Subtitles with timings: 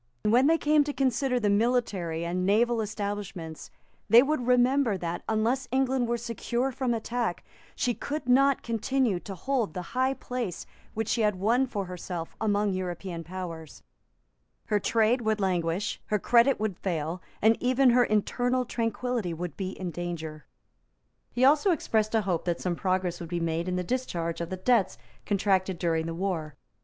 [0.23, 3.69] When they came to consider the military and naval establishments,
[4.09, 7.43] they would remember that, unless England were secure from attack,
[7.75, 12.35] she could not continue to hold the high place which she had won for herself
[12.41, 13.83] among European powers;
[14.69, 19.69] her trade would languish; her credit would fail; and even her internal tranquillity would be
[19.79, 20.47] in danger.
[21.29, 24.49] He also expressed a hope that some progress would be made in the discharge of
[24.49, 24.97] the debts
[25.27, 26.55] contracted during the War.